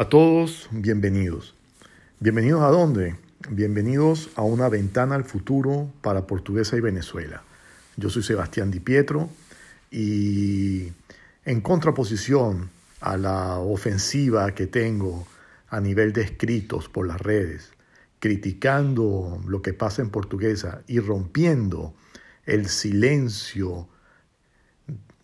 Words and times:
A 0.00 0.08
todos, 0.08 0.68
bienvenidos. 0.70 1.56
¿Bienvenidos 2.20 2.62
a 2.62 2.68
dónde? 2.68 3.16
Bienvenidos 3.50 4.30
a 4.36 4.42
una 4.42 4.68
ventana 4.68 5.16
al 5.16 5.24
futuro 5.24 5.92
para 6.02 6.24
Portuguesa 6.24 6.76
y 6.76 6.80
Venezuela. 6.80 7.42
Yo 7.96 8.08
soy 8.08 8.22
Sebastián 8.22 8.70
Di 8.70 8.78
Pietro 8.78 9.28
y 9.90 10.92
en 11.44 11.60
contraposición 11.62 12.70
a 13.00 13.16
la 13.16 13.58
ofensiva 13.58 14.54
que 14.54 14.68
tengo 14.68 15.26
a 15.68 15.80
nivel 15.80 16.12
de 16.12 16.22
escritos 16.22 16.88
por 16.88 17.04
las 17.04 17.20
redes, 17.20 17.72
criticando 18.20 19.42
lo 19.48 19.62
que 19.62 19.72
pasa 19.74 20.00
en 20.00 20.10
portuguesa 20.10 20.80
y 20.86 21.00
rompiendo 21.00 21.92
el 22.46 22.68
silencio 22.68 23.88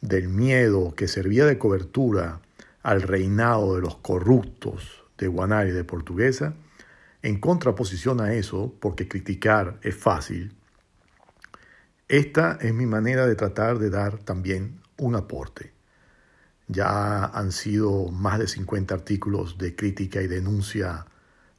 del 0.01 0.27
miedo 0.27 0.97
que 0.97 1.07
servía 1.07 1.47
de 1.47 1.59
cobertura 1.59 2.41
al 2.85 3.03
reinado 3.03 3.75
de 3.75 3.81
los 3.81 3.97
corruptos 3.97 5.05
de 5.19 5.27
Guanari 5.27 5.73
de 5.73 5.83
Portuguesa, 5.85 6.55
en 7.23 7.41
contraposición 7.41 8.21
a 8.21 8.35
eso, 8.35 8.75
porque 8.79 9.09
criticar 9.09 9.79
es 9.83 9.97
fácil, 9.97 10.55
esta 12.09 12.59
es 12.61 12.75
mi 12.75 12.85
manera 12.85 13.27
de 13.27 13.35
tratar 13.35 13.79
de 13.79 13.89
dar 13.89 14.19
también 14.19 14.81
un 14.99 15.17
aporte. 15.17 15.73
Ya 16.69 17.25
han 17.25 17.51
sido 17.51 18.09
más 18.09 18.39
de 18.39 18.47
50 18.47 18.95
artículos 18.95 19.57
de 19.57 19.75
crítica 19.75 20.21
y 20.21 20.27
denuncia 20.27 21.07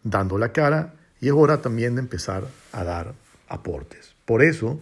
dando 0.04 0.38
la 0.38 0.54
cara 0.54 0.94
y 1.20 1.28
es 1.28 1.34
hora 1.34 1.62
también 1.62 1.96
de 1.96 2.02
empezar 2.02 2.48
a 2.72 2.84
dar 2.84 3.16
aportes. 3.48 4.16
Por 4.26 4.44
eso, 4.44 4.80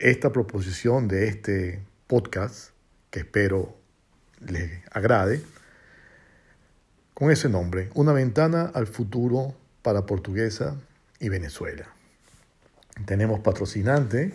esta 0.00 0.32
proposición 0.32 1.06
de 1.06 1.28
este 1.28 1.82
podcast, 2.08 2.70
que 3.10 3.20
espero 3.20 3.76
les 4.40 4.82
agrade, 4.90 5.42
con 7.14 7.30
ese 7.30 7.48
nombre, 7.48 7.88
Una 7.94 8.12
ventana 8.12 8.70
al 8.74 8.86
futuro 8.86 9.54
para 9.80 10.04
Portuguesa 10.04 10.76
y 11.18 11.30
Venezuela. 11.30 11.88
Tenemos 13.06 13.40
patrocinante, 13.40 14.34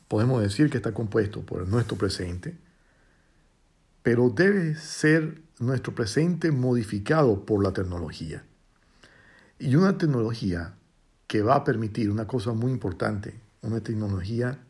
podemos 0.08 0.42
decir 0.42 0.70
que 0.70 0.78
está 0.78 0.92
compuesto 0.92 1.42
por 1.42 1.68
nuestro 1.68 1.96
presente, 1.96 2.56
pero 4.02 4.28
debe 4.28 4.74
ser 4.74 5.46
nuestro 5.60 5.94
presente 5.94 6.50
modificado 6.52 7.44
por 7.44 7.62
la 7.62 7.72
tecnología. 7.72 8.44
Y 9.58 9.74
una 9.74 9.98
tecnología 9.98 10.74
que 11.26 11.42
va 11.42 11.56
a 11.56 11.64
permitir 11.64 12.10
una 12.10 12.26
cosa 12.26 12.52
muy 12.52 12.70
importante, 12.70 13.40
una 13.62 13.80
tecnología 13.80 14.64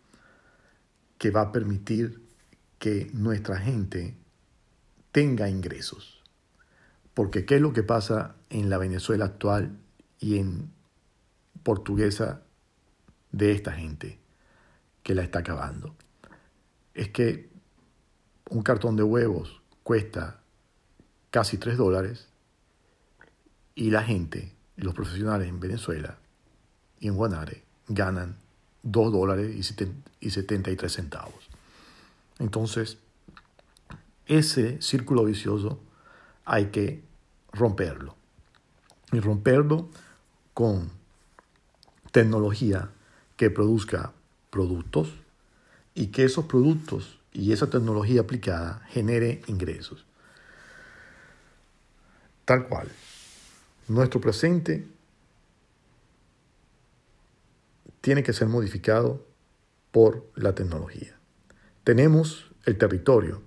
que 1.19 1.31
va 1.31 1.43
a 1.43 1.53
permitir 1.53 2.23
que 2.79 3.11
nuestra 3.13 3.59
gente 3.59 4.17
tenga 5.13 5.49
ingresos. 5.49 6.23
Porque 7.15 7.45
¿qué 7.45 7.57
es 7.57 7.61
lo 7.61 7.73
que 7.73 7.83
pasa 7.83 8.37
en 8.51 8.71
la 8.71 8.79
Venezuela 8.79 9.27
actual 9.27 9.77
y 10.21 10.39
en 10.39 10.71
portuguesa 11.63 12.43
de 13.33 13.53
esta 13.53 13.73
gente 13.73 14.21
que 15.03 15.15
la 15.15 15.23
está 15.23 15.41
acabando? 15.41 15.97
Es 16.95 17.09
que 17.11 17.51
un 18.51 18.63
cartón 18.63 18.97
de 18.97 19.03
huevos 19.03 19.61
cuesta 19.83 20.41
casi 21.39 21.57
3 21.57 21.77
dólares 21.77 22.27
y 23.77 23.93
la 23.93 24.03
gente, 24.03 24.53
los 24.75 24.93
profesionales 24.93 25.49
en 25.49 25.61
Venezuela 25.61 26.19
y 26.99 27.07
en 27.07 27.15
Guanare 27.15 27.63
ganan 27.87 28.35
2 28.83 29.13
dólares 29.13 29.55
y 30.21 30.31
73 30.31 30.93
centavos. 30.93 31.49
Entonces, 32.41 32.99
ese 34.27 34.83
círculo 34.83 35.25
vicioso 35.27 35.79
hay 36.45 36.71
que 36.71 37.05
romperlo. 37.53 38.17
Y 39.13 39.21
romperlo 39.21 39.91
con 40.55 40.91
tecnología 42.11 42.91
que 43.37 43.49
produzca 43.49 44.13
productos 44.51 45.15
y 45.95 46.09
que 46.09 46.25
esos 46.25 46.47
productos 46.47 47.21
y 47.33 47.53
esa 47.53 47.71
tecnología 47.71 48.23
aplicada 48.23 48.83
genere 48.89 49.43
ingresos. 49.47 50.08
Tal 52.49 52.67
cual. 52.67 52.89
Nuestro 53.89 54.21
presente 54.23 54.89
tiene 58.01 58.23
que 58.23 58.33
ser 58.33 58.49
modificado 58.49 59.23
por 59.91 60.25
la 60.35 60.55
tecnología. 60.55 61.15
Tenemos 61.85 62.51
el 62.65 62.79
territorio, 62.79 63.43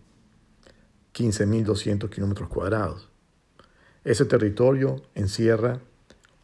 15.200 1.16 2.12
kilómetros 2.12 2.48
cuadrados. 2.48 3.10
Ese 4.04 4.26
territorio 4.26 5.02
encierra 5.16 5.80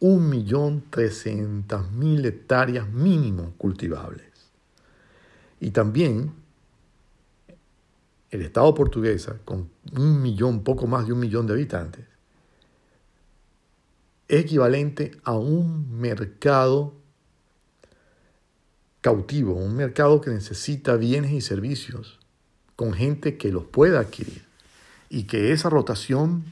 1.300.000 0.00 2.26
hectáreas 2.26 2.88
mínimo 2.88 3.54
cultivables. 3.56 4.32
Y 5.60 5.70
también 5.70 6.32
el 8.32 8.42
Estado 8.42 8.74
portuguesa, 8.74 9.38
con 9.44 9.70
un 9.96 10.20
millón, 10.20 10.64
poco 10.64 10.88
más 10.88 11.06
de 11.06 11.12
un 11.12 11.20
millón 11.20 11.46
de 11.46 11.52
habitantes, 11.52 12.17
equivalente 14.28 15.12
a 15.24 15.32
un 15.32 15.98
mercado 15.98 16.94
cautivo, 19.00 19.54
un 19.54 19.74
mercado 19.74 20.20
que 20.20 20.30
necesita 20.30 20.96
bienes 20.96 21.32
y 21.32 21.40
servicios 21.40 22.18
con 22.76 22.92
gente 22.92 23.36
que 23.38 23.50
los 23.50 23.64
pueda 23.64 24.00
adquirir 24.00 24.44
y 25.08 25.24
que 25.24 25.52
esa 25.52 25.70
rotación 25.70 26.44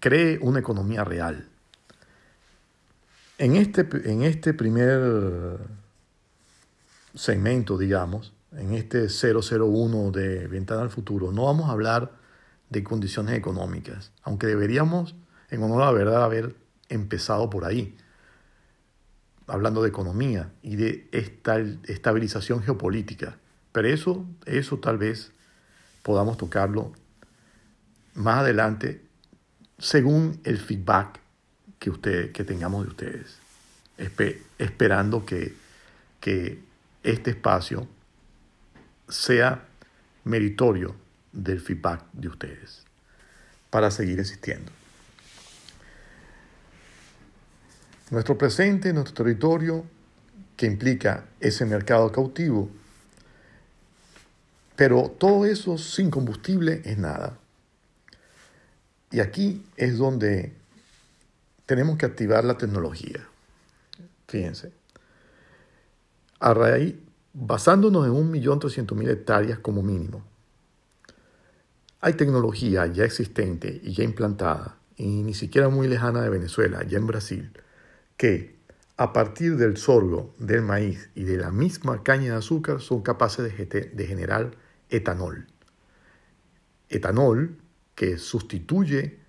cree 0.00 0.38
una 0.40 0.60
economía 0.60 1.04
real. 1.04 1.48
En 3.38 3.56
este, 3.56 3.86
en 4.10 4.22
este 4.22 4.52
primer 4.52 5.58
segmento, 7.14 7.78
digamos, 7.78 8.32
en 8.52 8.74
este 8.74 9.06
001 9.08 10.10
de 10.10 10.46
Ventana 10.48 10.82
al 10.82 10.90
Futuro, 10.90 11.32
no 11.32 11.44
vamos 11.44 11.68
a 11.68 11.72
hablar 11.72 12.12
de 12.70 12.82
condiciones 12.82 13.34
económicas, 13.36 14.12
aunque 14.22 14.46
deberíamos 14.46 15.14
en 15.50 15.62
honor 15.62 15.82
a 15.82 15.86
la 15.86 15.92
verdad, 15.92 16.24
haber 16.24 16.54
empezado 16.88 17.50
por 17.50 17.64
ahí, 17.64 17.96
hablando 19.46 19.82
de 19.82 19.88
economía 19.88 20.52
y 20.62 20.76
de 20.76 21.08
esta 21.12 21.58
estabilización 21.58 22.62
geopolítica. 22.62 23.38
Pero 23.72 23.88
eso, 23.88 24.26
eso 24.46 24.78
tal 24.78 24.98
vez 24.98 25.32
podamos 26.02 26.36
tocarlo 26.36 26.92
más 28.14 28.40
adelante 28.40 29.02
según 29.78 30.40
el 30.44 30.58
feedback 30.58 31.20
que, 31.78 31.90
usted, 31.90 32.32
que 32.32 32.44
tengamos 32.44 32.84
de 32.84 32.90
ustedes, 32.90 33.38
esperando 34.58 35.24
que, 35.24 35.54
que 36.20 36.62
este 37.02 37.30
espacio 37.30 37.86
sea 39.08 39.64
meritorio 40.24 40.94
del 41.32 41.60
feedback 41.60 42.04
de 42.12 42.28
ustedes 42.28 42.82
para 43.70 43.90
seguir 43.90 44.18
existiendo. 44.18 44.72
Nuestro 48.10 48.38
presente, 48.38 48.92
nuestro 48.92 49.24
territorio, 49.24 49.84
que 50.56 50.66
implica 50.66 51.26
ese 51.40 51.64
mercado 51.64 52.10
cautivo. 52.10 52.68
Pero 54.76 55.10
todo 55.10 55.46
eso 55.46 55.78
sin 55.78 56.10
combustible 56.10 56.82
es 56.84 56.98
nada. 56.98 57.38
Y 59.10 59.20
aquí 59.20 59.64
es 59.76 59.98
donde 59.98 60.52
tenemos 61.66 61.98
que 61.98 62.06
activar 62.06 62.44
la 62.44 62.58
tecnología. 62.58 63.26
Fíjense. 64.26 64.72
A 66.40 66.54
raíz, 66.54 66.94
basándonos 67.32 68.06
en 68.06 68.12
1.300.000 68.12 69.10
hectáreas 69.10 69.58
como 69.58 69.82
mínimo, 69.82 70.22
hay 72.00 72.12
tecnología 72.14 72.86
ya 72.86 73.04
existente 73.04 73.80
y 73.82 73.92
ya 73.92 74.04
implantada 74.04 74.76
y 74.96 75.22
ni 75.22 75.34
siquiera 75.34 75.68
muy 75.68 75.88
lejana 75.88 76.22
de 76.22 76.28
Venezuela, 76.28 76.80
allá 76.80 76.98
en 76.98 77.06
Brasil, 77.06 77.52
que 78.18 78.58
a 78.98 79.12
partir 79.12 79.56
del 79.56 79.76
sorgo, 79.76 80.34
del 80.38 80.62
maíz 80.62 81.08
y 81.14 81.22
de 81.22 81.38
la 81.38 81.52
misma 81.52 82.02
caña 82.02 82.32
de 82.32 82.38
azúcar 82.38 82.80
son 82.80 83.00
capaces 83.00 83.56
de, 83.56 84.06
generar 84.06 84.50
etanol. 84.90 85.46
Etanol 86.88 87.56
que 87.94 88.18
sustituye 88.18 89.20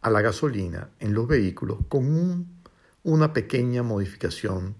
a 0.00 0.10
la 0.10 0.22
gasolina 0.22 0.88
en 0.98 1.12
los 1.12 1.28
vehículos 1.28 1.78
con 1.88 2.46
una 3.02 3.32
pequeña 3.34 3.82
modificación 3.82 4.74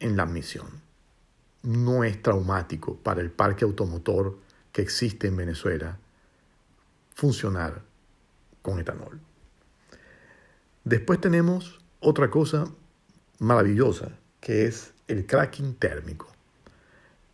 en 0.00 0.16
la 0.16 0.24
admisión. 0.24 0.66
No 1.62 2.02
es 2.02 2.20
traumático 2.20 2.96
para 2.96 3.20
el 3.20 3.30
parque 3.30 3.64
automotor 3.64 4.40
que 4.72 4.82
existe 4.82 5.28
en 5.28 5.36
Venezuela 5.36 5.98
funcionar 7.14 7.82
con 8.60 8.80
etanol. 8.80 9.20
Después 10.84 11.18
tenemos 11.18 11.80
otra 12.00 12.30
cosa 12.30 12.66
maravillosa, 13.38 14.10
que 14.40 14.66
es 14.66 14.92
el 15.08 15.24
cracking 15.24 15.74
térmico. 15.76 16.28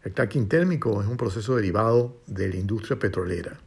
El 0.05 0.15
cracking 0.15 0.49
térmico 0.49 1.03
es 1.03 1.09
un 1.09 1.17
proceso 1.17 1.57
derivado 1.57 2.17
de 2.29 2.49
la 2.49 2.57
industria 2.57 2.99
petrolera 2.99 3.59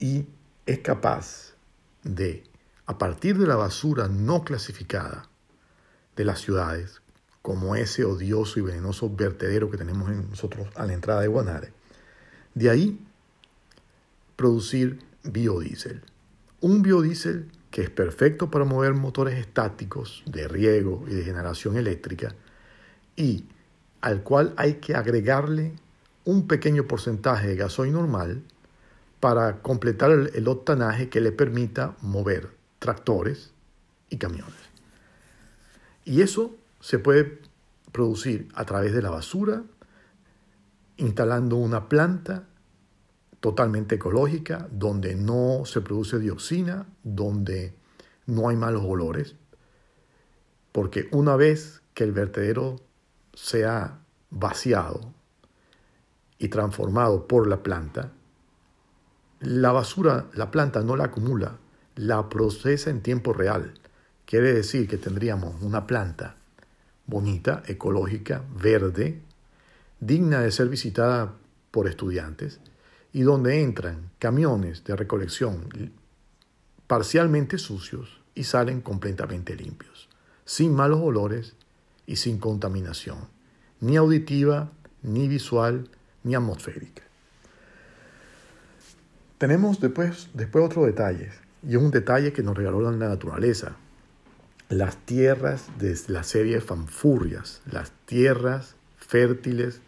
y 0.00 0.26
es 0.66 0.80
capaz 0.80 1.54
de, 2.02 2.42
a 2.86 2.98
partir 2.98 3.38
de 3.38 3.46
la 3.46 3.54
basura 3.54 4.08
no 4.08 4.42
clasificada 4.42 5.28
de 6.16 6.24
las 6.24 6.40
ciudades, 6.40 7.02
como 7.42 7.76
ese 7.76 8.04
odioso 8.04 8.58
y 8.58 8.62
venenoso 8.62 9.14
vertedero 9.14 9.70
que 9.70 9.78
tenemos 9.78 10.10
en 10.10 10.28
nosotros 10.28 10.66
a 10.74 10.86
la 10.86 10.92
entrada 10.92 11.20
de 11.20 11.28
Guanare, 11.28 11.72
de 12.54 12.68
ahí 12.68 13.06
producir 14.34 14.98
biodiesel. 15.22 16.02
Un 16.60 16.82
biodiesel 16.82 17.48
que 17.70 17.82
es 17.82 17.90
perfecto 17.90 18.50
para 18.50 18.64
mover 18.64 18.94
motores 18.94 19.38
estáticos 19.38 20.22
de 20.26 20.48
riego 20.48 21.04
y 21.06 21.14
de 21.14 21.24
generación 21.24 21.76
eléctrica 21.76 22.34
y 23.16 23.44
al 24.00 24.22
cual 24.22 24.54
hay 24.56 24.74
que 24.74 24.94
agregarle 24.94 25.74
un 26.24 26.46
pequeño 26.46 26.84
porcentaje 26.84 27.48
de 27.48 27.56
gasoil 27.56 27.92
normal 27.92 28.42
para 29.20 29.60
completar 29.60 30.10
el, 30.10 30.48
octanaje 30.48 31.08
que 31.08 31.20
le 31.20 31.32
permita 31.32 31.94
mover 32.00 32.50
tractores 32.78 33.52
y 34.08 34.16
camiones. 34.16 34.54
Y 36.04 36.22
eso 36.22 36.56
se 36.80 36.98
puede 36.98 37.40
producir 37.92 38.48
a 38.54 38.64
través 38.64 38.94
de 38.94 39.02
la 39.02 39.10
basura, 39.10 39.62
instalando 40.96 41.56
una 41.56 41.88
planta 41.88 42.44
totalmente 43.40 43.96
ecológica, 43.96 44.68
donde 44.70 45.14
no 45.14 45.64
se 45.64 45.80
produce 45.80 46.18
dioxina, 46.18 46.86
donde 47.02 47.74
no 48.26 48.48
hay 48.48 48.56
malos 48.56 48.82
olores, 48.84 49.34
porque 50.72 51.08
una 51.12 51.36
vez 51.36 51.82
que 51.94 52.04
el 52.04 52.12
vertedero 52.12 52.76
sea 53.34 53.98
vaciado 54.30 55.12
y 56.38 56.48
transformado 56.48 57.26
por 57.26 57.46
la 57.46 57.62
planta, 57.62 58.12
la 59.40 59.72
basura, 59.72 60.26
la 60.34 60.50
planta 60.50 60.82
no 60.82 60.96
la 60.96 61.04
acumula, 61.04 61.58
la 61.96 62.28
procesa 62.28 62.90
en 62.90 63.00
tiempo 63.00 63.32
real. 63.32 63.74
Quiere 64.26 64.52
decir 64.52 64.86
que 64.86 64.98
tendríamos 64.98 65.60
una 65.62 65.86
planta 65.86 66.36
bonita, 67.06 67.62
ecológica, 67.66 68.44
verde, 68.54 69.20
digna 69.98 70.40
de 70.40 70.52
ser 70.52 70.68
visitada 70.68 71.34
por 71.70 71.88
estudiantes, 71.88 72.60
y 73.12 73.22
donde 73.22 73.62
entran 73.62 74.10
camiones 74.18 74.84
de 74.84 74.96
recolección 74.96 75.68
parcialmente 76.86 77.58
sucios 77.58 78.20
y 78.34 78.44
salen 78.44 78.80
completamente 78.80 79.54
limpios, 79.54 80.08
sin 80.44 80.74
malos 80.74 81.00
olores 81.00 81.54
y 82.06 82.16
sin 82.16 82.38
contaminación, 82.38 83.18
ni 83.80 83.96
auditiva, 83.96 84.72
ni 85.02 85.28
visual, 85.28 85.88
ni 86.24 86.34
atmosférica. 86.34 87.02
Tenemos 89.38 89.80
después, 89.80 90.28
después 90.34 90.64
otro 90.64 90.84
detalle, 90.84 91.30
y 91.66 91.76
es 91.76 91.80
un 91.80 91.90
detalle 91.90 92.32
que 92.32 92.42
nos 92.42 92.56
regaló 92.56 92.80
la 92.80 92.90
naturaleza. 92.90 93.76
Las 94.68 94.96
tierras 94.96 95.66
de 95.78 95.98
la 96.08 96.24
serie 96.24 96.60
Fanfurrias, 96.60 97.62
las 97.70 97.92
tierras 98.06 98.74
fértiles 98.98 99.80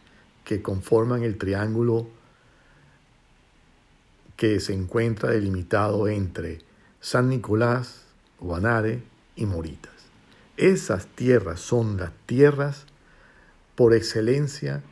que 0.45 0.63
conforman 0.63 1.23
el 1.23 1.37
triángulo 1.37 2.09
que 4.43 4.59
se 4.59 4.75
encuentra 4.75 5.31
delimitado 5.31 6.09
entre 6.09 6.59
San 6.99 7.29
Nicolás, 7.29 8.07
Guanare 8.41 9.05
y 9.37 9.47
Moritas. 9.47 9.93
Esas 10.57 11.07
tierras 11.07 11.61
son 11.61 11.97
las 11.97 12.11
tierras 12.27 12.87
por 13.77 13.95
excelencia 13.95 14.83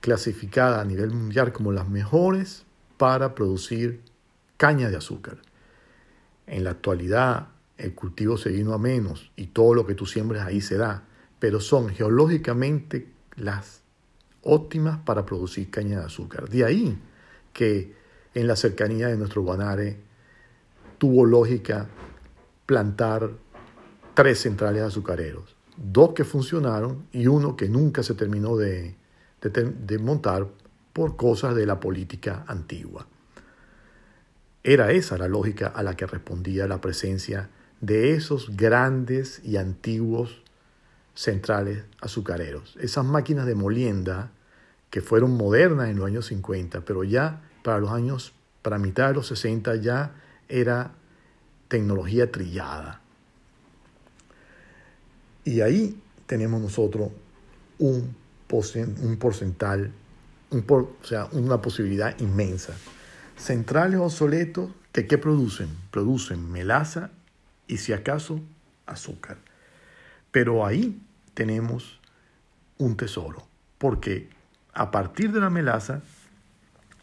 clasificadas 0.00 0.78
a 0.78 0.84
nivel 0.84 1.10
mundial 1.10 1.52
como 1.52 1.72
las 1.72 1.88
mejores 1.88 2.64
para 2.96 3.34
producir 3.34 4.02
caña 4.56 4.88
de 4.88 4.98
azúcar. 4.98 5.38
En 6.46 6.62
la 6.62 6.70
actualidad 6.70 7.48
el 7.78 7.96
cultivo 7.96 8.36
se 8.36 8.50
vino 8.50 8.72
a 8.72 8.78
menos 8.78 9.32
y 9.34 9.48
todo 9.48 9.74
lo 9.74 9.84
que 9.84 9.96
tú 9.96 10.06
siembres 10.06 10.42
ahí 10.42 10.60
se 10.60 10.76
da, 10.76 11.08
pero 11.40 11.58
son 11.58 11.88
geológicamente 11.88 13.08
las 13.34 13.80
óptimas 14.42 15.00
para 15.00 15.26
producir 15.26 15.70
caña 15.70 15.98
de 15.98 16.04
azúcar. 16.04 16.48
De 16.48 16.64
ahí 16.64 16.96
que 17.52 18.00
en 18.34 18.46
la 18.46 18.56
cercanía 18.56 19.08
de 19.08 19.16
nuestro 19.16 19.42
Guanare, 19.42 19.96
tuvo 20.98 21.24
lógica 21.26 21.88
plantar 22.66 23.30
tres 24.14 24.40
centrales 24.40 24.82
azucareros, 24.82 25.56
dos 25.76 26.12
que 26.12 26.24
funcionaron 26.24 27.06
y 27.12 27.26
uno 27.26 27.56
que 27.56 27.68
nunca 27.68 28.02
se 28.02 28.14
terminó 28.14 28.56
de, 28.56 28.94
de 29.40 29.98
montar 29.98 30.46
por 30.92 31.16
cosas 31.16 31.54
de 31.54 31.66
la 31.66 31.80
política 31.80 32.44
antigua. 32.46 33.06
Era 34.64 34.92
esa 34.92 35.18
la 35.18 35.28
lógica 35.28 35.66
a 35.66 35.82
la 35.82 35.96
que 35.96 36.06
respondía 36.06 36.68
la 36.68 36.80
presencia 36.80 37.50
de 37.80 38.12
esos 38.12 38.56
grandes 38.56 39.40
y 39.44 39.56
antiguos 39.56 40.42
centrales 41.14 41.84
azucareros, 42.00 42.76
esas 42.80 43.04
máquinas 43.04 43.44
de 43.46 43.54
molienda 43.54 44.30
que 44.88 45.00
fueron 45.00 45.36
modernas 45.36 45.88
en 45.88 45.96
los 45.96 46.06
años 46.06 46.26
50, 46.26 46.82
pero 46.82 47.02
ya 47.02 47.42
para 47.62 47.78
los 47.78 47.90
años, 47.90 48.32
para 48.62 48.78
mitad 48.78 49.08
de 49.08 49.14
los 49.14 49.26
60 49.28 49.76
ya 49.76 50.14
era 50.48 50.92
tecnología 51.68 52.30
trillada. 52.30 53.00
Y 55.44 55.60
ahí 55.60 56.00
tenemos 56.26 56.60
nosotros 56.60 57.10
un, 57.78 58.14
un 58.50 59.16
porcental, 59.18 59.90
un 60.50 60.64
o 60.68 61.04
sea, 61.04 61.28
una 61.32 61.60
posibilidad 61.60 62.18
inmensa. 62.20 62.74
Centrales 63.36 63.98
obsoletos 63.98 64.70
que 64.92 65.06
¿qué 65.06 65.18
producen? 65.18 65.70
Producen 65.90 66.52
melaza 66.52 67.10
y 67.66 67.78
si 67.78 67.92
acaso 67.92 68.40
azúcar. 68.86 69.38
Pero 70.30 70.66
ahí 70.66 71.00
tenemos 71.34 71.98
un 72.78 72.96
tesoro, 72.96 73.46
porque 73.78 74.28
a 74.74 74.90
partir 74.90 75.32
de 75.32 75.40
la 75.40 75.50
melaza 75.50 76.02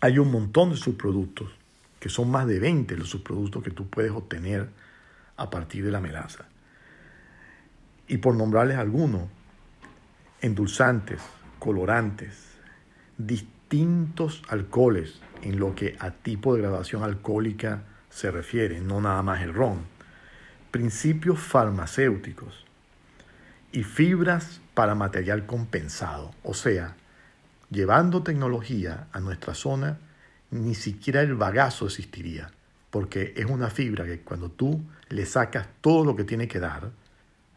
hay 0.01 0.17
un 0.17 0.31
montón 0.31 0.69
de 0.69 0.77
subproductos, 0.77 1.51
que 1.99 2.09
son 2.09 2.31
más 2.31 2.47
de 2.47 2.59
20 2.59 2.95
los 2.95 3.09
subproductos 3.09 3.63
que 3.63 3.71
tú 3.71 3.89
puedes 3.89 4.11
obtener 4.11 4.69
a 5.35 5.49
partir 5.49 5.83
de 5.83 5.91
la 5.91 5.99
melaza. 5.99 6.45
Y 8.07 8.17
por 8.17 8.35
nombrarles 8.35 8.77
algunos, 8.77 9.29
endulzantes, 10.41 11.21
colorantes, 11.59 12.37
distintos 13.17 14.41
alcoholes 14.47 15.19
en 15.41 15.59
lo 15.59 15.75
que 15.75 15.95
a 15.99 16.11
tipo 16.11 16.55
de 16.55 16.61
graduación 16.61 17.03
alcohólica 17.03 17.83
se 18.09 18.31
refiere, 18.31 18.79
no 18.79 19.01
nada 19.01 19.21
más 19.21 19.41
el 19.41 19.53
ron, 19.53 19.81
principios 20.71 21.39
farmacéuticos 21.39 22.65
y 23.71 23.83
fibras 23.83 24.61
para 24.73 24.95
material 24.95 25.45
compensado, 25.45 26.31
o 26.43 26.53
sea, 26.53 26.95
llevando 27.69 28.23
tecnología 28.23 29.07
a 29.11 29.19
nuestra 29.19 29.53
zona, 29.53 29.99
ni 30.51 30.75
siquiera 30.75 31.21
el 31.21 31.35
bagazo 31.35 31.85
existiría, 31.85 32.51
porque 32.89 33.33
es 33.37 33.45
una 33.45 33.69
fibra 33.69 34.05
que 34.05 34.21
cuando 34.21 34.49
tú 34.49 34.81
le 35.09 35.25
sacas 35.25 35.67
todo 35.81 36.03
lo 36.05 36.15
que 36.15 36.23
tiene 36.23 36.47
que 36.47 36.59
dar, 36.59 36.91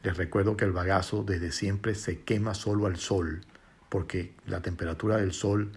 les 0.03 0.17
recuerdo 0.17 0.57
que 0.57 0.65
el 0.65 0.73
bagazo 0.73 1.23
desde 1.23 1.53
siempre 1.53 1.95
se 1.95 2.21
quema 2.21 2.55
solo 2.55 2.87
al 2.87 2.97
sol, 2.97 3.41
porque 3.89 4.35
la 4.47 4.61
temperatura 4.61 5.17
del 5.17 5.33
sol 5.33 5.73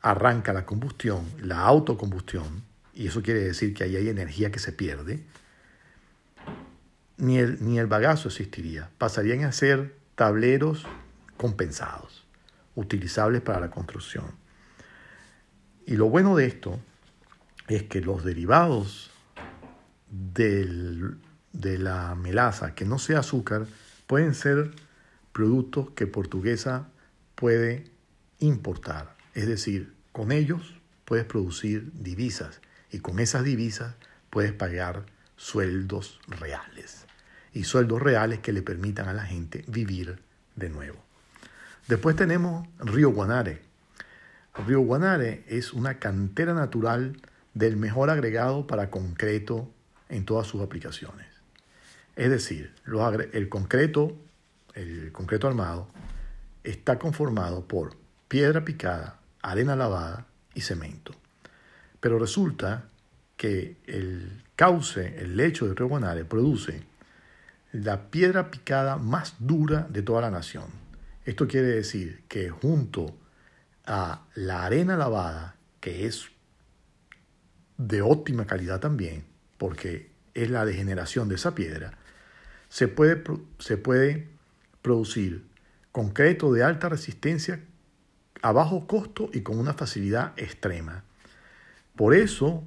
arranca 0.00 0.52
la 0.52 0.66
combustión, 0.66 1.24
la 1.40 1.60
autocombustión, 1.60 2.62
y 2.92 3.08
eso 3.08 3.22
quiere 3.22 3.40
decir 3.40 3.74
que 3.74 3.84
ahí 3.84 3.96
hay 3.96 4.08
energía 4.08 4.52
que 4.52 4.58
se 4.58 4.72
pierde, 4.72 5.24
ni 7.16 7.38
el, 7.38 7.64
ni 7.64 7.78
el 7.78 7.86
bagazo 7.86 8.28
existiría. 8.28 8.90
Pasarían 8.98 9.44
a 9.44 9.52
ser 9.52 9.96
tableros 10.14 10.84
compensados 11.36 12.23
utilizables 12.74 13.42
para 13.42 13.60
la 13.60 13.70
construcción. 13.70 14.24
Y 15.86 15.96
lo 15.96 16.08
bueno 16.08 16.36
de 16.36 16.46
esto 16.46 16.80
es 17.68 17.84
que 17.84 18.00
los 18.00 18.24
derivados 18.24 19.10
del, 20.10 21.16
de 21.52 21.78
la 21.78 22.14
melaza 22.14 22.74
que 22.74 22.84
no 22.84 22.98
sea 22.98 23.20
azúcar 23.20 23.66
pueden 24.06 24.34
ser 24.34 24.72
productos 25.32 25.90
que 25.90 26.06
Portuguesa 26.06 26.88
puede 27.34 27.90
importar. 28.38 29.16
Es 29.34 29.46
decir, 29.46 29.94
con 30.12 30.32
ellos 30.32 30.74
puedes 31.04 31.24
producir 31.24 31.90
divisas 31.92 32.60
y 32.90 33.00
con 33.00 33.18
esas 33.18 33.44
divisas 33.44 33.94
puedes 34.30 34.52
pagar 34.52 35.06
sueldos 35.36 36.20
reales. 36.28 37.06
Y 37.52 37.64
sueldos 37.64 38.02
reales 38.02 38.40
que 38.40 38.52
le 38.52 38.62
permitan 38.62 39.08
a 39.08 39.12
la 39.12 39.24
gente 39.24 39.64
vivir 39.68 40.20
de 40.56 40.68
nuevo. 40.70 41.04
Después 41.88 42.16
tenemos 42.16 42.66
Río 42.78 43.10
Guanare. 43.10 43.60
Río 44.66 44.80
Guanare 44.80 45.44
es 45.48 45.74
una 45.74 45.98
cantera 45.98 46.54
natural 46.54 47.20
del 47.52 47.76
mejor 47.76 48.08
agregado 48.08 48.66
para 48.66 48.88
concreto 48.88 49.70
en 50.08 50.24
todas 50.24 50.46
sus 50.46 50.62
aplicaciones. 50.62 51.26
Es 52.16 52.30
decir, 52.30 52.72
el 53.32 53.48
concreto, 53.50 54.16
el 54.72 55.12
concreto 55.12 55.46
armado, 55.46 55.88
está 56.62 56.98
conformado 56.98 57.68
por 57.68 57.96
piedra 58.28 58.64
picada, 58.64 59.20
arena 59.42 59.76
lavada 59.76 60.26
y 60.54 60.62
cemento. 60.62 61.14
Pero 62.00 62.18
resulta 62.18 62.84
que 63.36 63.76
el 63.86 64.42
cauce, 64.56 65.18
el 65.20 65.36
lecho 65.36 65.68
de 65.68 65.74
Río 65.74 65.88
Guanare, 65.88 66.24
produce 66.24 66.82
la 67.72 68.10
piedra 68.10 68.50
picada 68.50 68.96
más 68.96 69.34
dura 69.38 69.86
de 69.90 70.00
toda 70.00 70.22
la 70.22 70.30
nación. 70.30 70.83
Esto 71.24 71.48
quiere 71.48 71.68
decir 71.68 72.24
que 72.28 72.50
junto 72.50 73.16
a 73.86 74.26
la 74.34 74.64
arena 74.64 74.96
lavada, 74.96 75.56
que 75.80 76.06
es 76.06 76.26
de 77.78 78.02
óptima 78.02 78.46
calidad 78.46 78.80
también, 78.80 79.24
porque 79.58 80.10
es 80.34 80.50
la 80.50 80.64
degeneración 80.64 81.28
de 81.28 81.36
esa 81.36 81.54
piedra, 81.54 81.98
se 82.68 82.88
puede, 82.88 83.22
se 83.58 83.76
puede 83.76 84.28
producir 84.82 85.46
concreto 85.92 86.52
de 86.52 86.64
alta 86.64 86.88
resistencia 86.88 87.60
a 88.42 88.52
bajo 88.52 88.86
costo 88.86 89.30
y 89.32 89.40
con 89.40 89.58
una 89.58 89.74
facilidad 89.74 90.32
extrema. 90.36 91.04
Por 91.96 92.14
eso, 92.14 92.64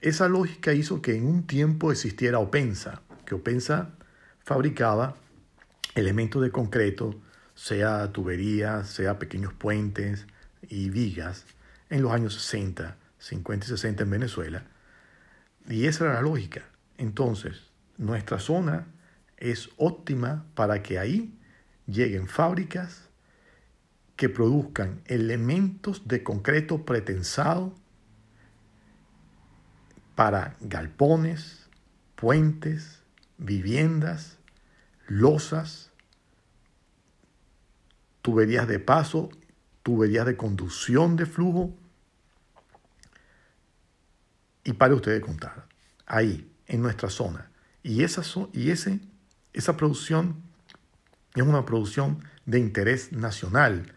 esa 0.00 0.28
lógica 0.28 0.72
hizo 0.72 1.02
que 1.02 1.16
en 1.16 1.26
un 1.26 1.46
tiempo 1.46 1.90
existiera 1.90 2.38
Opensa, 2.38 3.02
que 3.26 3.34
Opensa 3.34 3.90
fabricaba 4.44 5.16
elementos 5.94 6.40
de 6.42 6.50
concreto, 6.50 7.20
sea 7.56 8.12
tuberías, 8.12 8.88
sea 8.88 9.18
pequeños 9.18 9.52
puentes 9.52 10.26
y 10.68 10.90
vigas, 10.90 11.46
en 11.90 12.02
los 12.02 12.12
años 12.12 12.34
60, 12.34 12.96
50 13.18 13.66
y 13.66 13.68
60 13.70 14.02
en 14.04 14.10
Venezuela. 14.10 14.66
Y 15.68 15.86
esa 15.86 16.04
era 16.04 16.14
la 16.14 16.22
lógica. 16.22 16.62
Entonces, 16.98 17.70
nuestra 17.96 18.38
zona 18.38 18.86
es 19.38 19.70
óptima 19.78 20.44
para 20.54 20.82
que 20.82 20.98
ahí 20.98 21.36
lleguen 21.86 22.28
fábricas 22.28 23.08
que 24.16 24.28
produzcan 24.28 25.00
elementos 25.06 26.06
de 26.06 26.22
concreto 26.22 26.84
pretensado 26.84 27.74
para 30.14 30.56
galpones, 30.60 31.68
puentes, 32.14 33.02
viviendas, 33.38 34.38
losas, 35.06 35.90
tuberías 38.26 38.66
de 38.66 38.80
paso, 38.80 39.30
tuberías 39.84 40.26
de 40.26 40.36
conducción 40.36 41.14
de 41.14 41.26
flujo. 41.26 41.72
Y 44.64 44.72
para 44.72 44.96
ustedes 44.96 45.22
contar, 45.22 45.68
ahí, 46.06 46.52
en 46.66 46.82
nuestra 46.82 47.08
zona. 47.08 47.52
Y 47.84 48.02
esa, 48.02 48.22
y 48.52 48.70
ese, 48.72 48.98
esa 49.52 49.76
producción 49.76 50.42
es 51.36 51.44
una 51.44 51.64
producción 51.64 52.24
de 52.46 52.58
interés 52.58 53.12
nacional 53.12 53.94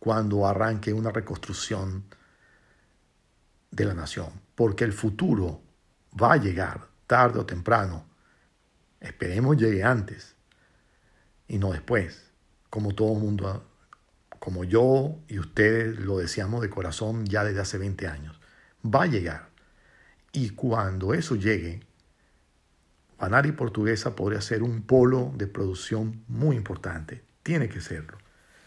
cuando 0.00 0.44
arranque 0.44 0.92
una 0.92 1.12
reconstrucción 1.12 2.02
de 3.70 3.84
la 3.84 3.94
nación, 3.94 4.32
porque 4.56 4.82
el 4.82 4.92
futuro 4.92 5.62
va 6.20 6.32
a 6.32 6.36
llegar 6.36 6.88
tarde 7.06 7.38
o 7.38 7.46
temprano. 7.46 8.04
Esperemos 8.98 9.56
llegue 9.56 9.84
antes 9.84 10.34
y 11.46 11.58
no 11.58 11.70
después, 11.70 12.27
como 12.70 12.94
todo 12.94 13.14
mundo, 13.14 13.64
como 14.38 14.64
yo 14.64 15.18
y 15.28 15.38
ustedes 15.38 15.98
lo 15.98 16.18
deseamos 16.18 16.62
de 16.62 16.70
corazón 16.70 17.26
ya 17.26 17.44
desde 17.44 17.60
hace 17.60 17.78
20 17.78 18.06
años. 18.06 18.40
Va 18.84 19.04
a 19.04 19.06
llegar. 19.06 19.48
Y 20.32 20.50
cuando 20.50 21.14
eso 21.14 21.36
llegue, 21.36 21.80
Banari 23.18 23.52
Portuguesa 23.52 24.14
podría 24.14 24.40
ser 24.40 24.62
un 24.62 24.82
polo 24.82 25.32
de 25.34 25.46
producción 25.46 26.22
muy 26.28 26.56
importante. 26.56 27.24
Tiene 27.42 27.68
que 27.68 27.80
serlo. 27.80 28.18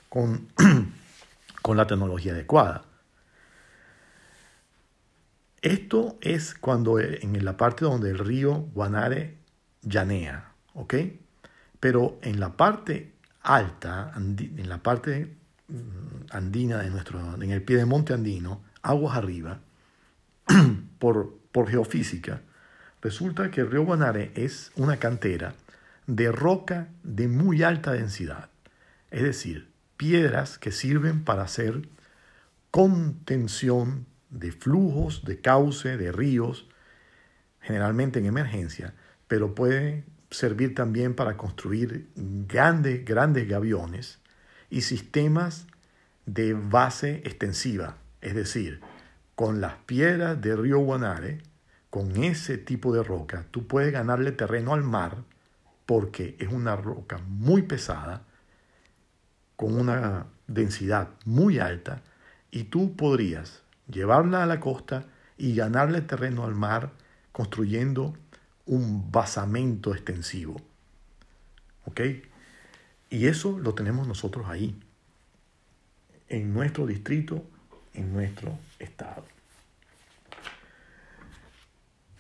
Con, 0.10 0.50
con 1.62 1.78
la 1.78 1.88
tecnología 1.88 2.34
adecuada. 2.34 2.84
Esto 5.62 6.18
es 6.22 6.56
cuando 6.56 7.00
en 7.00 7.46
la 7.46 7.56
parte 7.56 7.86
donde 7.86 8.10
el 8.10 8.18
río 8.18 8.68
Guanare 8.74 9.38
llanea, 9.84 10.54
¿ok? 10.74 10.96
Pero 11.80 12.18
en 12.24 12.40
la 12.40 12.58
parte 12.58 13.14
alta, 13.44 14.12
en 14.16 14.70
la 14.70 14.78
parte 14.80 15.36
mm, 15.68 16.32
andina 16.32 16.78
de 16.80 16.90
nuestro, 16.90 17.42
en 17.42 17.52
el 17.52 17.62
pie 17.62 17.78
de 17.78 17.86
monte 17.86 18.14
andino, 18.14 18.62
aguas 18.82 19.18
arriba, 19.18 19.60
por, 21.00 21.38
por 21.52 21.70
geofísica, 21.70 22.42
resulta 23.02 23.52
que 23.52 23.62
el 23.62 23.72
río 23.72 23.86
Guanare 23.86 24.32
es 24.36 24.72
una 24.76 24.98
cantera 24.98 25.56
de 26.08 26.32
roca 26.32 26.90
de 27.04 27.28
muy 27.28 27.64
alta 27.64 27.94
densidad, 27.94 28.50
es 29.12 29.24
decir, 29.24 29.70
piedras 29.98 30.58
que 30.58 30.72
sirven 30.72 31.24
para 31.24 31.44
hacer 31.44 31.88
contención 32.72 34.06
de 34.30 34.52
flujos, 34.52 35.26
de 35.26 35.42
cauce, 35.42 35.98
de 35.98 36.12
ríos, 36.12 36.68
generalmente 37.60 38.20
en 38.20 38.26
emergencia, 38.26 38.94
pero 39.28 39.54
puede 39.54 40.04
servir 40.32 40.74
también 40.74 41.14
para 41.14 41.38
construir 41.38 42.10
grandes, 42.16 43.06
grandes 43.06 43.48
gaviones 43.48 44.20
y 44.70 44.82
sistemas 44.82 45.68
de 46.26 46.54
base 46.54 47.18
extensiva, 47.26 47.98
es 48.22 48.34
decir, 48.34 48.80
con 49.36 49.60
las 49.60 49.76
piedras 49.86 50.42
de 50.42 50.56
río 50.56 50.80
Guanare, 50.80 51.42
con 51.90 52.24
ese 52.24 52.58
tipo 52.58 52.94
de 52.94 53.04
roca, 53.04 53.46
tú 53.52 53.68
puedes 53.68 53.92
ganarle 53.92 54.32
terreno 54.32 54.74
al 54.74 54.84
mar 54.84 55.18
porque 55.86 56.38
es 56.40 56.48
una 56.48 56.78
roca 56.78 57.18
muy 57.28 57.64
pesada, 57.64 58.24
con 59.58 59.78
una 59.78 60.28
densidad 60.48 61.10
muy 61.26 61.60
alta, 61.60 62.02
y 62.50 62.66
tú 62.66 62.96
podrías 62.96 63.62
llevarla 63.88 64.44
a 64.44 64.46
la 64.46 64.60
costa 64.60 65.06
y 65.38 65.56
ganarle 65.56 66.02
terreno 66.02 66.46
al 66.46 66.56
mar 66.56 66.92
construyendo 67.32 68.14
un 68.66 69.12
basamento 69.12 69.94
extensivo. 69.94 70.62
¿Ok? 71.86 72.02
Y 73.10 73.28
eso 73.28 73.60
lo 73.60 73.74
tenemos 73.74 74.08
nosotros 74.08 74.48
ahí, 74.48 74.80
en 76.30 76.54
nuestro 76.54 76.86
distrito, 76.88 77.44
en 77.94 78.14
nuestro 78.14 78.58
estado. 78.80 79.26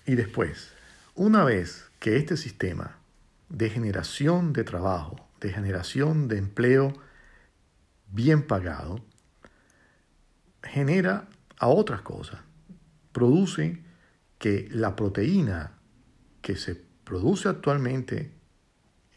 Y 0.06 0.16
después, 0.16 0.74
una 1.16 1.44
vez 1.44 1.90
que 2.00 2.18
este 2.18 2.36
sistema 2.36 2.98
de 3.50 3.70
generación 3.70 4.54
de 4.54 4.64
trabajo, 4.64 5.28
de 5.40 5.54
generación 5.54 6.28
de 6.28 6.38
empleo 6.38 6.94
bien 8.08 8.46
pagado, 8.46 9.02
genera 10.64 11.28
a 11.58 11.68
otras 11.68 12.02
cosas. 12.02 12.40
Produce 13.12 13.82
que 14.40 14.68
la 14.72 14.96
proteína 14.96 15.74
que 16.42 16.56
se 16.56 16.76
produce 17.04 17.50
actualmente 17.50 18.32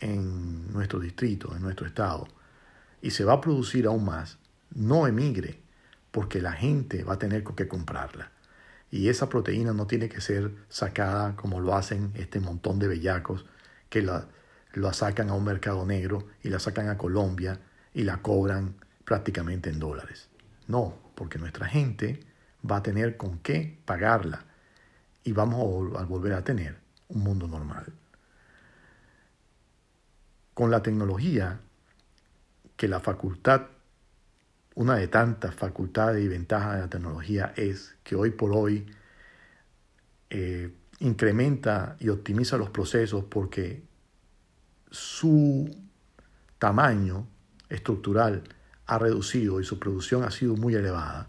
en 0.01 0.73
nuestro 0.73 1.01
distrito, 1.01 1.55
en 1.55 1.63
nuestro 1.63 1.87
estado, 1.87 2.29
y 3.01 3.11
se 3.11 3.25
va 3.25 3.35
a 3.35 3.41
producir 3.41 3.87
aún 3.87 4.05
más, 4.05 4.39
no 4.75 5.07
emigre, 5.07 5.61
porque 6.11 6.41
la 6.41 6.53
gente 6.53 7.05
va 7.05 7.15
a 7.15 7.19
tener 7.19 7.45
que 7.45 7.69
comprarla. 7.69 8.31
Y 8.91 9.09
esa 9.09 9.29
proteína 9.29 9.73
no 9.73 9.87
tiene 9.87 10.09
que 10.09 10.21
ser 10.21 10.55
sacada 10.69 11.35
como 11.37 11.61
lo 11.61 11.75
hacen 11.75 12.13
este 12.15 12.39
montón 12.39 12.79
de 12.79 12.89
bellacos 12.89 13.45
que 13.89 14.03
la, 14.03 14.29
la 14.75 14.93
sacan 14.93 15.31
a 15.31 15.35
un 15.35 15.45
mercado 15.45 15.85
negro 15.85 16.29
y 16.43 16.49
la 16.49 16.61
sacan 16.61 16.89
a 16.89 16.99
Colombia 16.99 17.59
y 17.93 18.05
la 18.05 18.23
cobran 18.23 18.77
prácticamente 19.05 19.71
en 19.71 19.81
dólares. 19.81 20.29
No, 20.69 20.95
porque 21.15 21.39
nuestra 21.39 21.67
gente 21.67 22.21
va 22.69 22.77
a 22.77 22.83
tener 22.83 23.17
con 23.17 23.39
qué 23.39 23.79
pagarla 23.85 24.45
y 25.25 25.33
vamos 25.33 25.97
a 25.99 26.05
volver 26.05 26.35
a 26.35 26.45
tener 26.45 26.84
un 27.09 27.23
mundo 27.23 27.47
normal. 27.47 27.93
Con 30.55 30.71
la 30.71 30.83
tecnología, 30.83 31.61
que 32.77 32.89
la 32.89 33.01
facultad, 33.01 33.63
una 34.75 34.97
de 34.97 35.09
tantas 35.09 35.55
facultades 35.55 36.25
y 36.25 36.29
ventajas 36.29 36.75
de 36.75 36.81
la 36.81 36.89
tecnología 36.89 37.53
es 37.57 37.95
que 38.03 38.17
hoy 38.17 38.31
por 38.31 38.53
hoy 38.53 38.87
eh, 40.31 40.75
incrementa 41.01 41.97
y 42.01 42.09
optimiza 42.09 42.57
los 42.57 42.71
procesos 42.71 43.25
porque 43.25 43.85
su 44.91 45.71
tamaño 46.59 47.27
estructural 47.69 48.43
ha 48.87 48.99
reducido 48.99 49.61
y 49.61 49.65
su 49.65 49.79
producción 49.79 50.25
ha 50.25 50.31
sido 50.31 50.57
muy 50.57 50.75
elevada. 50.75 51.29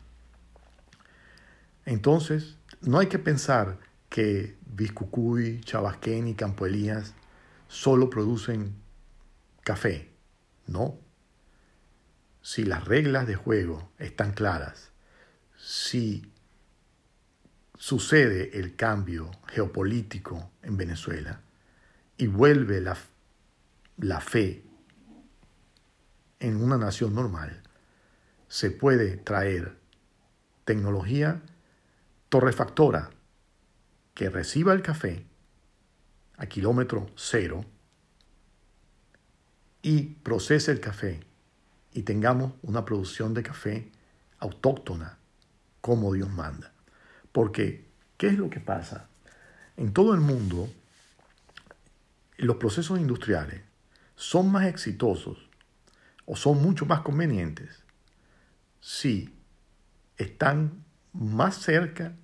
Entonces, 1.85 2.57
no 2.81 2.99
hay 2.99 3.07
que 3.07 3.19
pensar 3.19 3.77
que 4.15 4.55
Biscucuy, 4.65 5.59
Chabasquén 5.59 6.29
y 6.29 6.35
Campo 6.35 6.65
Elías 6.65 7.13
solo 7.67 8.09
producen 8.09 8.73
café. 9.61 10.09
No. 10.67 10.97
Si 12.41 12.63
las 12.63 12.85
reglas 12.85 13.27
de 13.27 13.35
juego 13.35 13.91
están 13.99 14.31
claras, 14.31 14.93
si 15.57 16.31
sucede 17.77 18.57
el 18.57 18.77
cambio 18.77 19.31
geopolítico 19.47 20.49
en 20.63 20.77
Venezuela 20.77 21.41
y 22.15 22.27
vuelve 22.27 22.79
la, 22.79 22.95
la 23.97 24.21
fe 24.21 24.63
en 26.39 26.63
una 26.63 26.77
nación 26.77 27.15
normal, 27.15 27.63
se 28.47 28.71
puede 28.71 29.17
traer 29.17 29.75
tecnología 30.63 31.41
torrefactora 32.29 33.09
que 34.15 34.29
reciba 34.29 34.73
el 34.73 34.81
café 34.81 35.27
a 36.37 36.47
kilómetro 36.47 37.11
cero 37.15 37.65
y 39.83 40.01
procese 40.23 40.71
el 40.71 40.79
café 40.79 41.19
y 41.91 42.01
tengamos 42.01 42.53
una 42.63 42.85
producción 42.85 43.33
de 43.35 43.43
café 43.43 43.91
autóctona 44.39 45.19
como 45.81 46.13
Dios 46.13 46.29
manda. 46.31 46.73
Porque, 47.31 47.87
¿qué 48.17 48.27
es 48.27 48.37
lo 48.37 48.49
que 48.49 48.59
pasa? 48.59 49.09
En 49.77 49.93
todo 49.93 50.13
el 50.13 50.21
mundo, 50.21 50.69
los 52.37 52.55
procesos 52.55 52.99
industriales 52.99 53.61
son 54.15 54.51
más 54.51 54.65
exitosos 54.65 55.49
o 56.25 56.35
son 56.35 56.61
mucho 56.61 56.85
más 56.85 57.01
convenientes 57.01 57.83
si 58.79 59.37
están 60.17 60.83
más 61.11 61.57
cerca 61.57 62.15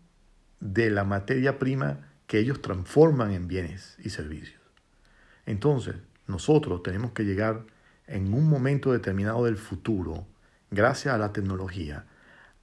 de 0.62 0.90
la 0.90 1.04
materia 1.04 1.60
prima 1.60 2.08
que 2.28 2.40
ellos 2.40 2.62
transforman 2.62 3.32
en 3.32 3.50
bienes 3.50 3.98
y 4.00 4.10
servicios. 4.12 4.62
Entonces, 5.46 5.96
nosotros 6.28 6.82
tenemos 6.84 7.12
que 7.12 7.26
llegar 7.26 7.66
en 8.08 8.34
un 8.34 8.48
momento 8.48 8.94
determinado 8.94 9.46
del 9.46 9.58
futuro, 9.58 10.26
gracias 10.70 11.14
a 11.14 11.18
la 11.18 11.34
tecnología, 11.34 12.06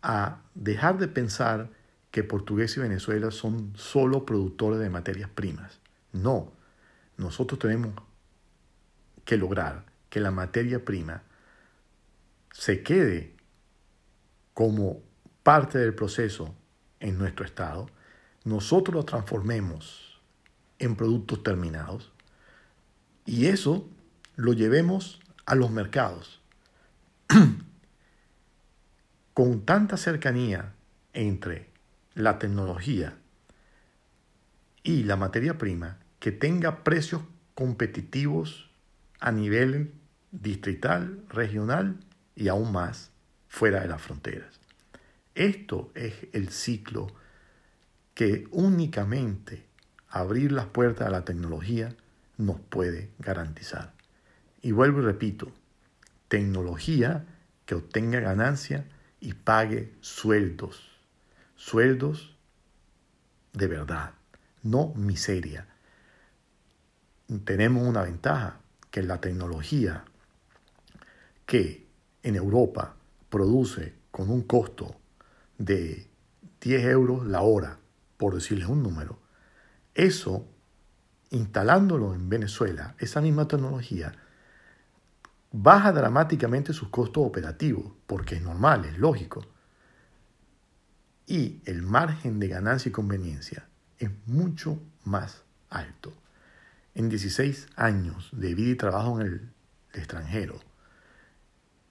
a 0.00 0.40
dejar 0.54 0.98
de 0.98 1.08
pensar 1.08 1.70
que 2.10 2.24
Portugués 2.24 2.76
y 2.76 2.80
Venezuela 2.80 3.30
son 3.30 3.72
solo 3.76 4.24
productores 4.24 4.80
de 4.80 4.88
materias 4.88 5.28
primas. 5.28 5.80
No, 6.12 6.52
nosotros 7.16 7.58
tenemos 7.58 7.92
que 9.24 9.36
lograr 9.36 9.84
que 10.08 10.20
la 10.20 10.30
materia 10.30 10.84
prima 10.84 11.22
se 12.52 12.82
quede 12.82 13.36
como 14.54 15.02
parte 15.42 15.78
del 15.78 15.94
proceso 15.94 16.54
en 17.00 17.18
nuestro 17.18 17.44
estado, 17.44 17.88
nosotros 18.44 18.94
lo 18.94 19.04
transformemos 19.04 20.20
en 20.78 20.96
productos 20.96 21.42
terminados 21.42 22.12
y 23.24 23.46
eso 23.46 23.88
lo 24.36 24.52
llevemos 24.52 25.20
a 25.44 25.54
los 25.54 25.70
mercados. 25.70 26.40
Con 29.34 29.64
tanta 29.64 29.96
cercanía 29.96 30.74
entre 31.12 31.70
la 32.14 32.38
tecnología 32.38 33.16
y 34.82 35.04
la 35.04 35.16
materia 35.16 35.58
prima 35.58 35.98
que 36.18 36.32
tenga 36.32 36.82
precios 36.82 37.22
competitivos 37.54 38.70
a 39.20 39.32
nivel 39.32 39.92
distrital, 40.30 41.22
regional 41.28 41.98
y 42.34 42.48
aún 42.48 42.72
más 42.72 43.10
fuera 43.48 43.80
de 43.80 43.88
las 43.88 44.00
fronteras. 44.00 44.60
Esto 45.38 45.92
es 45.94 46.14
el 46.32 46.48
ciclo 46.48 47.06
que 48.12 48.48
únicamente 48.50 49.64
abrir 50.08 50.50
las 50.50 50.66
puertas 50.66 51.06
a 51.06 51.10
la 51.10 51.24
tecnología 51.24 51.94
nos 52.38 52.58
puede 52.58 53.12
garantizar. 53.20 53.94
Y 54.62 54.72
vuelvo 54.72 54.98
y 54.98 55.04
repito, 55.04 55.52
tecnología 56.26 57.24
que 57.66 57.76
obtenga 57.76 58.18
ganancia 58.18 58.84
y 59.20 59.34
pague 59.34 59.94
sueldos, 60.00 60.90
sueldos 61.54 62.36
de 63.52 63.68
verdad, 63.68 64.14
no 64.64 64.92
miseria. 64.96 65.68
Tenemos 67.44 67.86
una 67.86 68.02
ventaja, 68.02 68.58
que 68.90 69.04
la 69.04 69.20
tecnología 69.20 70.04
que 71.46 71.86
en 72.24 72.34
Europa 72.34 72.96
produce 73.28 73.94
con 74.10 74.30
un 74.30 74.42
costo 74.42 74.96
de 75.58 76.08
10 76.60 76.84
euros 76.86 77.26
la 77.26 77.42
hora, 77.42 77.78
por 78.16 78.34
decirles 78.34 78.68
un 78.68 78.82
número, 78.82 79.18
eso, 79.94 80.48
instalándolo 81.30 82.14
en 82.14 82.28
Venezuela, 82.28 82.94
esa 82.98 83.20
misma 83.20 83.48
tecnología, 83.48 84.12
baja 85.50 85.92
dramáticamente 85.92 86.72
sus 86.72 86.88
costos 86.88 87.26
operativos, 87.26 87.92
porque 88.06 88.36
es 88.36 88.42
normal, 88.42 88.84
es 88.84 88.98
lógico. 88.98 89.44
Y 91.26 91.60
el 91.64 91.82
margen 91.82 92.38
de 92.38 92.48
ganancia 92.48 92.88
y 92.88 92.92
conveniencia 92.92 93.68
es 93.98 94.10
mucho 94.26 94.80
más 95.04 95.42
alto. 95.68 96.12
En 96.94 97.08
16 97.08 97.68
años 97.76 98.30
de 98.32 98.54
vida 98.54 98.70
y 98.70 98.76
trabajo 98.76 99.20
en 99.20 99.26
el 99.26 99.50
extranjero, 99.92 100.60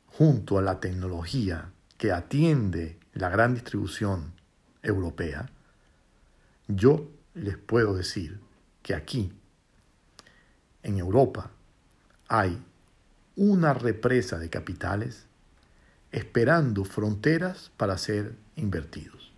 junto 0.08 0.58
a 0.58 0.62
la 0.62 0.80
tecnología 0.80 1.71
que 1.97 2.12
atiende 2.12 2.96
la 3.17 3.30
gran 3.30 3.53
distribución 3.53 4.34
europea, 4.84 5.49
yo 6.67 7.10
les 7.34 7.58
puedo 7.58 7.95
decir 7.95 8.39
que 8.82 8.93
aquí, 8.93 9.32
en 10.84 10.97
Europa, 10.97 11.51
hay 12.27 12.62
una 13.36 13.73
represa 13.73 14.38
de 14.38 14.49
capitales 14.49 15.25
esperando 16.12 16.84
fronteras 16.86 17.71
para 17.77 17.97
ser 17.97 18.36
invertidos. 18.56 19.32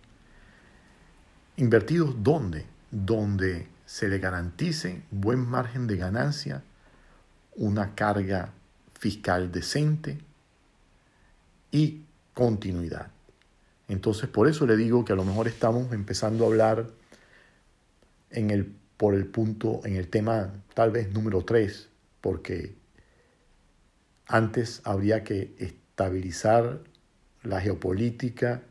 ¿Invertidos 1.56 2.22
dónde? 2.22 2.66
Donde 2.90 3.68
se 3.86 4.08
le 4.08 4.18
garantice 4.18 5.02
buen 5.10 5.40
margen 5.40 5.86
de 5.86 5.96
ganancia, 5.96 6.62
una 7.56 7.94
carga 7.94 8.52
fiscal 8.94 9.50
decente 9.50 10.18
y 11.70 12.02
continuidad. 12.34 13.10
Entonces, 13.90 14.28
por 14.28 14.48
eso 14.48 14.66
le 14.66 14.76
digo 14.76 15.04
que 15.04 15.12
a 15.12 15.16
lo 15.16 15.24
mejor 15.24 15.48
estamos 15.48 15.92
empezando 15.92 16.44
a 16.44 16.46
hablar 16.46 16.86
en 18.30 18.50
el, 18.50 18.72
por 18.96 19.14
el 19.14 19.26
punto, 19.26 19.80
en 19.84 19.96
el 19.96 20.06
tema 20.06 20.52
tal 20.74 20.92
vez 20.92 21.10
número 21.10 21.44
3, 21.44 21.88
porque 22.20 22.72
antes 24.28 24.80
habría 24.84 25.24
que 25.24 25.54
estabilizar 25.58 26.78
la 27.42 27.60
geopolítica 27.60 28.62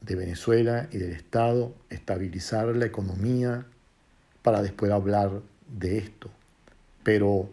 de 0.00 0.16
Venezuela 0.16 0.88
y 0.90 0.98
del 0.98 1.12
Estado, 1.12 1.72
estabilizar 1.88 2.74
la 2.74 2.86
economía 2.86 3.66
para 4.42 4.62
después 4.62 4.90
hablar 4.90 5.42
de 5.68 5.98
esto. 5.98 6.28
Pero, 7.04 7.50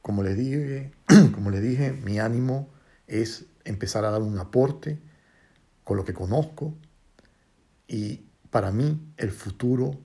como 0.00 0.22
les 0.22 0.38
dije, 0.38 0.90
como 1.34 1.50
les 1.50 1.60
dije, 1.60 1.92
mi 1.92 2.18
ánimo 2.18 2.70
es 3.06 3.44
empezar 3.66 4.04
a 4.04 4.10
dar 4.10 4.22
un 4.22 4.38
aporte 4.38 4.98
con 5.84 5.96
lo 5.96 6.04
que 6.04 6.14
conozco. 6.14 6.74
Y 7.86 8.22
para 8.50 8.70
mí 8.70 9.12
el 9.16 9.30
futuro 9.30 9.98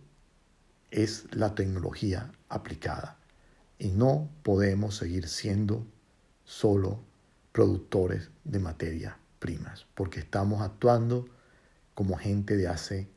es 0.90 1.26
la 1.34 1.56
tecnología 1.56 2.32
aplicada. 2.50 3.18
Y 3.80 3.90
no 3.90 4.30
podemos 4.44 4.96
seguir 4.96 5.28
siendo 5.28 5.86
solo 6.44 7.00
productores 7.52 8.30
de 8.44 8.60
materias 8.60 9.16
primas 9.40 9.88
porque 9.96 10.20
estamos 10.20 10.62
actuando 10.62 11.28
como 11.94 12.18
gente 12.18 12.58
de 12.58 12.68
hace 12.68 13.10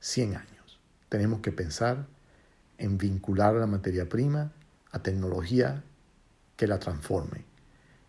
100 0.00 0.36
años. 0.36 0.80
Tenemos 1.08 1.40
que 1.40 1.52
pensar 1.52 2.06
en 2.78 2.98
vincular 2.98 3.54
la 3.54 3.66
materia 3.66 4.08
prima 4.08 4.52
a 4.90 5.02
tecnología 5.02 5.84
que 6.56 6.66
la 6.66 6.78
transforme 6.78 7.47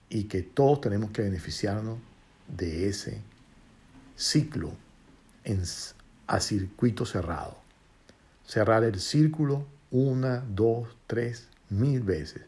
y 0.09 0.25
que 0.25 0.41
todos 0.41 0.81
tenemos 0.81 1.11
que 1.11 1.21
beneficiarnos 1.21 1.99
de 2.47 2.89
ese 2.89 3.21
ciclo 4.15 4.73
en, 5.43 5.63
a 6.27 6.39
circuito 6.39 7.05
cerrado. 7.05 7.57
Cerrar 8.45 8.83
el 8.83 8.99
círculo 8.99 9.65
una, 9.91 10.43
dos, 10.47 10.95
tres, 11.07 11.47
mil 11.69 12.01
veces. 12.01 12.43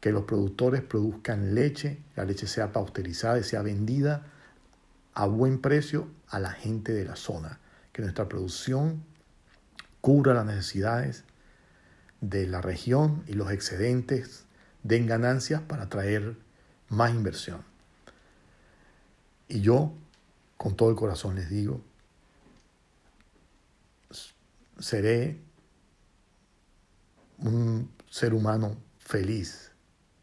Que 0.00 0.12
los 0.12 0.24
productores 0.24 0.82
produzcan 0.82 1.54
leche, 1.54 1.98
la 2.14 2.24
leche 2.24 2.46
sea 2.46 2.72
pasteurizada 2.72 3.38
y 3.38 3.42
sea 3.42 3.62
vendida 3.62 4.26
a 5.14 5.26
buen 5.26 5.60
precio 5.60 6.08
a 6.28 6.38
la 6.38 6.50
gente 6.50 6.92
de 6.92 7.04
la 7.04 7.16
zona. 7.16 7.58
que 7.92 8.02
nuestra 8.02 8.28
producción 8.28 9.02
cubra 10.00 10.32
las 10.32 10.46
necesidades 10.46 11.24
de 12.20 12.46
la 12.46 12.60
región 12.60 13.24
y 13.26 13.32
los 13.32 13.50
excedentes 13.50 14.44
den 14.84 15.06
ganancias 15.06 15.62
para 15.62 15.88
traer 15.88 16.36
más 16.88 17.14
inversión. 17.14 17.62
Y 19.48 19.60
yo, 19.60 19.92
con 20.56 20.76
todo 20.76 20.90
el 20.90 20.96
corazón 20.96 21.34
les 21.34 21.48
digo, 21.48 21.80
seré 24.78 25.40
un 27.38 27.90
ser 28.10 28.34
humano 28.34 28.76
feliz 28.98 29.72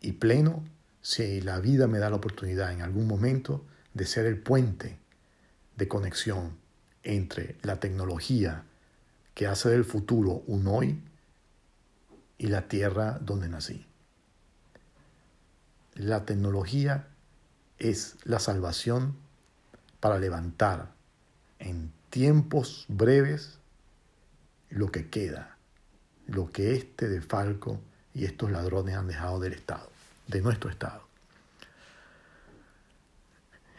y 0.01 0.13
pleno 0.13 0.63
si 1.01 1.41
la 1.41 1.60
vida 1.60 1.88
me 1.88 1.99
da 1.99 2.10
la 2.10 2.15
oportunidad 2.17 2.71
en 2.71 2.82
algún 2.82 3.08
momento 3.08 3.65
de 3.93 4.06
ser 4.06 4.25
el 4.25 4.38
puente 4.38 4.97
de 5.75 5.88
conexión 5.88 6.58
entre 7.04 7.58
la 7.62 7.80
tecnología 7.80 8.65
que 9.34 9.47
hace 9.47 9.69
del 9.69 9.86
futuro 9.86 10.43
un 10.47 10.67
hoy 10.67 11.01
y 12.38 12.47
la 12.47 12.67
tierra 12.67 13.19
donde 13.19 13.49
nací. 13.49 13.86
La 15.96 16.26
tecnología 16.26 17.08
es 17.80 18.18
la 18.24 18.40
salvación 18.40 19.16
para 20.00 20.20
levantar 20.20 20.92
en 21.60 21.92
tiempos 22.10 22.86
breves 22.90 23.60
lo 24.70 24.92
que 24.92 25.10
queda, 25.10 25.58
lo 26.28 26.52
que 26.52 26.76
este 26.76 27.08
de 27.08 27.22
Falco 27.22 27.80
y 28.14 28.26
estos 28.26 28.52
ladrones 28.52 28.96
han 28.96 29.08
dejado 29.08 29.40
del 29.40 29.54
Estado, 29.54 29.90
de 30.28 30.42
nuestro 30.42 30.70
Estado. 30.70 31.02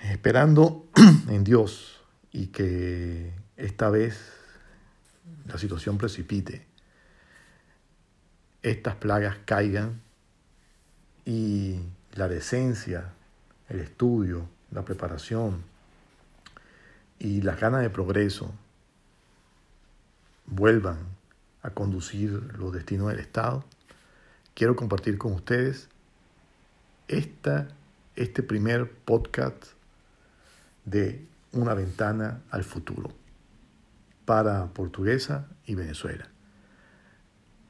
Esperando 0.02 0.86
en 1.28 1.44
Dios 1.44 2.00
y 2.32 2.48
que 2.48 3.32
esta 3.56 3.90
vez 3.90 4.18
la 5.46 5.58
situación 5.58 5.98
precipite, 5.98 6.66
estas 8.62 8.96
plagas 8.96 9.36
caigan 9.44 10.00
y 11.24 11.80
la 12.16 12.28
decencia, 12.28 13.12
el 13.68 13.80
estudio, 13.80 14.48
la 14.70 14.84
preparación 14.84 15.62
y 17.18 17.42
las 17.42 17.60
ganas 17.60 17.82
de 17.82 17.90
progreso 17.90 18.52
vuelvan 20.46 20.98
a 21.62 21.70
conducir 21.70 22.30
los 22.58 22.72
destinos 22.72 23.08
del 23.08 23.18
Estado, 23.18 23.64
quiero 24.54 24.76
compartir 24.76 25.18
con 25.18 25.32
ustedes 25.32 25.88
esta, 27.08 27.68
este 28.14 28.42
primer 28.42 28.90
podcast 28.90 29.64
de 30.84 31.26
una 31.52 31.74
ventana 31.74 32.40
al 32.50 32.64
futuro 32.64 33.12
para 34.24 34.66
Portuguesa 34.66 35.48
y 35.64 35.74
Venezuela. 35.74 36.28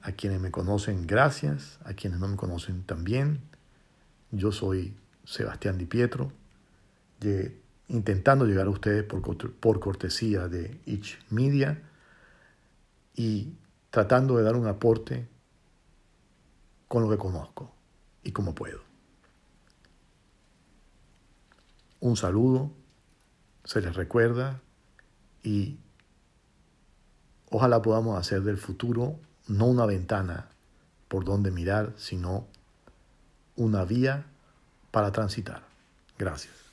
A 0.02 0.12
quienes 0.12 0.40
me 0.40 0.50
conocen, 0.50 1.06
gracias. 1.06 1.78
A 1.84 1.94
quienes 1.94 2.20
no 2.20 2.28
me 2.28 2.36
conocen, 2.36 2.84
también. 2.84 3.40
Yo 4.30 4.52
soy 4.52 4.94
Sebastián 5.24 5.78
Di 5.78 5.86
Pietro, 5.86 6.32
intentando 7.88 8.44
llegar 8.44 8.66
a 8.66 8.70
ustedes 8.70 9.04
por, 9.04 9.22
por 9.54 9.80
cortesía 9.80 10.48
de 10.48 10.80
Itch 10.86 11.18
Media 11.30 11.82
y 13.14 13.54
tratando 13.90 14.36
de 14.36 14.42
dar 14.42 14.56
un 14.56 14.66
aporte 14.66 15.26
con 16.88 17.02
lo 17.02 17.10
que 17.10 17.18
conozco 17.18 17.72
y 18.22 18.32
como 18.32 18.54
puedo. 18.54 18.80
Un 22.00 22.16
saludo, 22.16 22.70
se 23.64 23.80
les 23.80 23.96
recuerda 23.96 24.60
y 25.42 25.78
ojalá 27.50 27.82
podamos 27.82 28.18
hacer 28.18 28.42
del 28.42 28.58
futuro 28.58 29.18
no 29.48 29.66
una 29.66 29.86
ventana 29.86 30.48
por 31.08 31.24
donde 31.24 31.50
mirar, 31.50 31.94
sino 31.96 32.46
una 33.56 33.84
vía 33.84 34.24
para 34.90 35.12
transitar. 35.12 35.62
Gracias. 36.18 36.65